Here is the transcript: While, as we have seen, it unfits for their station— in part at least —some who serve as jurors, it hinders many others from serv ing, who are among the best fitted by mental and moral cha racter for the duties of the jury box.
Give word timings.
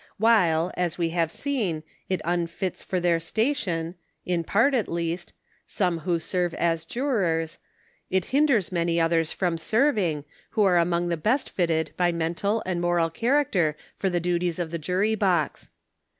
While, 0.17 0.71
as 0.75 0.97
we 0.97 1.09
have 1.09 1.29
seen, 1.31 1.83
it 2.09 2.21
unfits 2.25 2.83
for 2.83 2.99
their 2.99 3.19
station— 3.19 3.93
in 4.33 4.43
part 4.43 4.73
at 4.73 4.89
least 4.89 5.31
—some 5.67 5.99
who 5.99 6.17
serve 6.17 6.55
as 6.55 6.85
jurors, 6.85 7.59
it 8.09 8.25
hinders 8.33 8.71
many 8.71 8.99
others 8.99 9.31
from 9.31 9.59
serv 9.59 9.99
ing, 9.99 10.25
who 10.57 10.63
are 10.63 10.77
among 10.79 11.09
the 11.09 11.17
best 11.17 11.51
fitted 11.51 11.91
by 11.97 12.11
mental 12.11 12.63
and 12.65 12.81
moral 12.81 13.11
cha 13.11 13.27
racter 13.27 13.75
for 13.95 14.09
the 14.09 14.19
duties 14.19 14.57
of 14.57 14.71
the 14.71 14.79
jury 14.79 15.13
box. 15.13 15.69